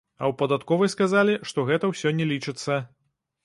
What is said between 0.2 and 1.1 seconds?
ў падатковай